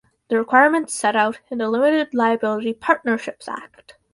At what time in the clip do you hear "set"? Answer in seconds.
0.95-1.15